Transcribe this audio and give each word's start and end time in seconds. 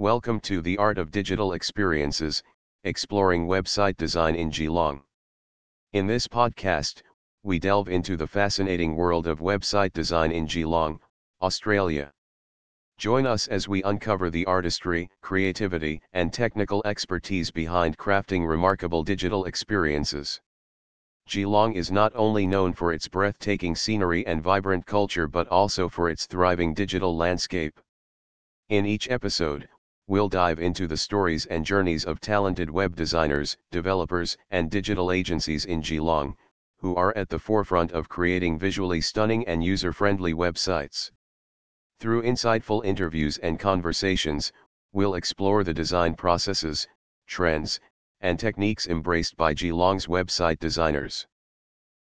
Welcome 0.00 0.38
to 0.42 0.62
the 0.62 0.78
Art 0.78 0.96
of 0.96 1.10
Digital 1.10 1.54
Experiences, 1.54 2.44
exploring 2.84 3.48
website 3.48 3.96
design 3.96 4.36
in 4.36 4.48
Geelong. 4.48 5.02
In 5.92 6.06
this 6.06 6.28
podcast, 6.28 7.02
we 7.42 7.58
delve 7.58 7.88
into 7.88 8.16
the 8.16 8.28
fascinating 8.28 8.94
world 8.94 9.26
of 9.26 9.40
website 9.40 9.92
design 9.92 10.30
in 10.30 10.46
Geelong, 10.46 11.00
Australia. 11.42 12.12
Join 12.96 13.26
us 13.26 13.48
as 13.48 13.66
we 13.66 13.82
uncover 13.82 14.30
the 14.30 14.46
artistry, 14.46 15.10
creativity, 15.20 16.00
and 16.12 16.32
technical 16.32 16.80
expertise 16.84 17.50
behind 17.50 17.98
crafting 17.98 18.48
remarkable 18.48 19.02
digital 19.02 19.46
experiences. 19.46 20.40
Geelong 21.26 21.72
is 21.72 21.90
not 21.90 22.12
only 22.14 22.46
known 22.46 22.72
for 22.72 22.92
its 22.92 23.08
breathtaking 23.08 23.74
scenery 23.74 24.24
and 24.28 24.44
vibrant 24.44 24.86
culture 24.86 25.26
but 25.26 25.48
also 25.48 25.88
for 25.88 26.08
its 26.08 26.24
thriving 26.26 26.72
digital 26.72 27.16
landscape. 27.16 27.80
In 28.68 28.86
each 28.86 29.10
episode, 29.10 29.68
we'll 30.08 30.28
dive 30.28 30.58
into 30.58 30.86
the 30.86 30.96
stories 30.96 31.44
and 31.46 31.66
journeys 31.66 32.06
of 32.06 32.18
talented 32.18 32.70
web 32.70 32.96
designers, 32.96 33.58
developers, 33.70 34.38
and 34.50 34.70
digital 34.70 35.12
agencies 35.12 35.66
in 35.66 35.82
Geelong, 35.82 36.34
who 36.78 36.96
are 36.96 37.14
at 37.14 37.28
the 37.28 37.38
forefront 37.38 37.92
of 37.92 38.08
creating 38.08 38.58
visually 38.58 39.02
stunning 39.02 39.46
and 39.46 39.62
user-friendly 39.62 40.32
websites. 40.32 41.10
Through 42.00 42.22
insightful 42.22 42.82
interviews 42.86 43.36
and 43.38 43.60
conversations, 43.60 44.50
we'll 44.92 45.14
explore 45.14 45.62
the 45.62 45.74
design 45.74 46.14
processes, 46.14 46.88
trends, 47.26 47.78
and 48.22 48.40
techniques 48.40 48.86
embraced 48.86 49.36
by 49.36 49.52
Geelong's 49.52 50.06
website 50.06 50.58
designers. 50.58 51.26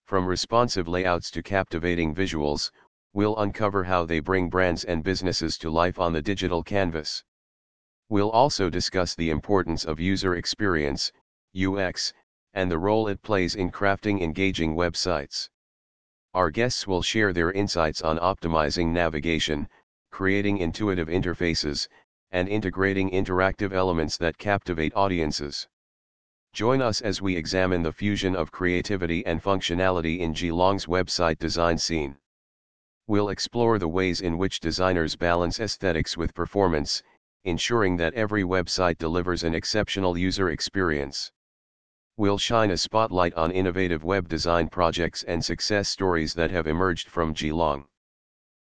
From 0.05 0.25
responsive 0.25 0.87
layouts 0.87 1.29
to 1.31 1.43
captivating 1.43 2.15
visuals, 2.15 2.71
we'll 3.13 3.37
uncover 3.37 3.83
how 3.83 4.05
they 4.05 4.19
bring 4.19 4.49
brands 4.49 4.85
and 4.85 5.03
businesses 5.03 5.55
to 5.59 5.69
life 5.69 5.99
on 5.99 6.13
the 6.13 6.21
digital 6.21 6.63
canvas. 6.63 7.23
We'll 8.11 8.31
also 8.31 8.69
discuss 8.69 9.15
the 9.15 9.29
importance 9.29 9.85
of 9.85 10.01
user 10.01 10.35
experience, 10.35 11.13
UX, 11.55 12.11
and 12.53 12.69
the 12.69 12.77
role 12.77 13.07
it 13.07 13.21
plays 13.21 13.55
in 13.55 13.71
crafting 13.71 14.21
engaging 14.21 14.75
websites. 14.75 15.47
Our 16.33 16.51
guests 16.51 16.85
will 16.85 17.03
share 17.03 17.31
their 17.31 17.53
insights 17.53 18.01
on 18.01 18.19
optimizing 18.19 18.87
navigation, 18.89 19.69
creating 20.09 20.57
intuitive 20.57 21.07
interfaces, 21.07 21.87
and 22.31 22.49
integrating 22.49 23.11
interactive 23.11 23.71
elements 23.71 24.17
that 24.17 24.37
captivate 24.37 24.91
audiences. 24.93 25.69
Join 26.51 26.81
us 26.81 26.99
as 26.99 27.21
we 27.21 27.37
examine 27.37 27.81
the 27.81 27.93
fusion 27.93 28.35
of 28.35 28.51
creativity 28.51 29.25
and 29.25 29.41
functionality 29.41 30.19
in 30.19 30.33
Geelong's 30.33 30.85
website 30.85 31.39
design 31.39 31.77
scene. 31.77 32.17
We'll 33.07 33.29
explore 33.29 33.79
the 33.79 33.87
ways 33.87 34.19
in 34.19 34.37
which 34.37 34.59
designers 34.59 35.15
balance 35.15 35.61
aesthetics 35.61 36.17
with 36.17 36.33
performance, 36.33 37.01
ensuring 37.43 37.97
that 37.97 38.13
every 38.13 38.43
website 38.43 38.97
delivers 38.97 39.43
an 39.43 39.55
exceptional 39.55 40.17
user 40.17 40.49
experience. 40.51 41.31
We'll 42.17 42.37
shine 42.37 42.71
a 42.71 42.77
spotlight 42.77 43.33
on 43.33 43.51
innovative 43.51 44.03
web 44.03 44.27
design 44.27 44.69
projects 44.69 45.23
and 45.23 45.43
success 45.43 45.89
stories 45.89 46.33
that 46.35 46.51
have 46.51 46.67
emerged 46.67 47.07
from 47.07 47.33
Geelong. 47.33 47.85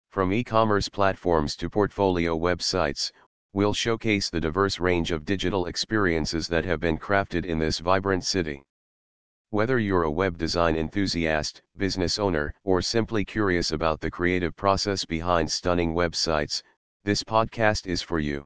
From 0.10 0.34
e-commerce 0.34 0.90
platforms 0.90 1.56
to 1.58 1.70
portfolio 1.70 2.38
websites, 2.38 3.12
we'll 3.54 3.74
showcase 3.74 4.30
the 4.30 4.42
diverse 4.42 4.80
range 4.80 5.12
of 5.12 5.24
digital 5.24 5.68
experiences 5.68 6.48
that 6.50 6.66
have 6.66 6.82
been 6.82 6.98
crafted 6.98 7.46
in 7.46 7.60
this 7.60 7.80
vibrant 7.80 8.26
city. 8.26 8.64
Whether 9.52 9.80
you're 9.80 10.04
a 10.04 10.12
web 10.12 10.38
design 10.38 10.76
enthusiast, 10.76 11.62
business 11.78 12.20
owner, 12.20 12.54
or 12.66 12.82
simply 12.82 13.24
curious 13.24 13.72
about 13.72 14.02
the 14.02 14.12
creative 14.12 14.56
process 14.56 15.06
behind 15.06 15.50
stunning 15.50 15.94
websites, 15.94 16.62
this 17.06 17.24
podcast 17.24 17.88
is 17.88 18.02
for 18.02 18.20
you. 18.20 18.46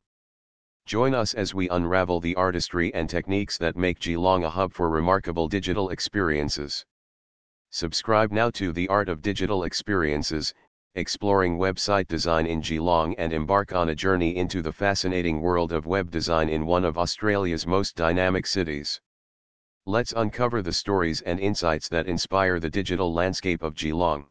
Join 0.89 1.13
us 1.13 1.35
as 1.35 1.53
we 1.53 1.69
unravel 1.69 2.19
the 2.19 2.33
artistry 2.33 2.91
and 2.95 3.07
techniques 3.07 3.59
that 3.59 3.77
make 3.77 3.99
Geelong 3.99 4.43
a 4.43 4.49
hub 4.49 4.73
for 4.73 4.89
remarkable 4.89 5.47
digital 5.47 5.91
experiences. 5.91 6.83
Subscribe 7.69 8.31
now 8.31 8.49
to 8.49 8.71
The 8.71 8.87
Art 8.87 9.07
of 9.07 9.21
Digital 9.21 9.65
Experiences, 9.65 10.51
exploring 10.95 11.59
website 11.59 12.07
design 12.07 12.47
in 12.47 12.61
Geelong 12.61 13.13
and 13.19 13.31
embark 13.31 13.71
on 13.71 13.89
a 13.89 13.95
journey 13.95 14.35
into 14.35 14.63
the 14.63 14.71
fascinating 14.71 15.41
world 15.41 15.73
of 15.73 15.85
web 15.85 16.09
design 16.09 16.49
in 16.49 16.65
one 16.65 16.83
of 16.83 16.97
Australia's 16.97 17.67
most 17.67 17.95
dynamic 17.95 18.47
cities. 18.47 18.99
Let's 19.85 20.13
uncover 20.13 20.63
the 20.63 20.73
stories 20.73 21.21
and 21.21 21.39
insights 21.39 21.87
that 21.89 22.07
inspire 22.07 22.59
the 22.59 22.71
digital 22.71 23.13
landscape 23.13 23.61
of 23.61 23.75
Geelong. 23.75 24.25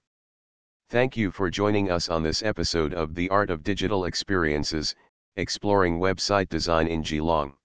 Thank 0.90 1.16
you 1.16 1.30
for 1.30 1.50
joining 1.50 1.88
us 1.88 2.08
on 2.08 2.24
this 2.24 2.42
episode 2.42 2.94
of 2.94 3.14
The 3.14 3.28
Art 3.28 3.50
of 3.50 3.62
Digital 3.62 4.06
Experiences 4.06 4.96
exploring 5.38 6.00
website 6.00 6.48
design 6.48 6.88
in 6.88 7.00
Geelong. 7.00 7.56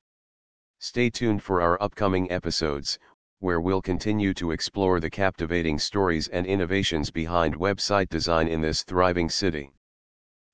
Stay 0.77 1.09
tuned 1.09 1.41
for 1.41 1.59
our 1.59 1.81
upcoming 1.81 2.31
episodes, 2.31 2.99
where 3.39 3.59
we'll 3.59 3.81
continue 3.81 4.31
to 4.35 4.51
explore 4.51 4.99
the 4.99 5.09
captivating 5.09 5.79
stories 5.79 6.27
and 6.27 6.45
innovations 6.45 7.09
behind 7.09 7.55
website 7.55 8.09
design 8.09 8.47
in 8.47 8.61
this 8.61 8.83
thriving 8.83 9.27
city. 9.27 9.71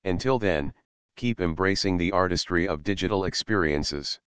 Until 0.06 0.40
then, 0.40 0.74
keep 1.18 1.41
embracing 1.41 1.97
the 1.97 2.13
artistry 2.13 2.69
of 2.69 2.84
digital 2.84 3.25
experiences. 3.25 4.22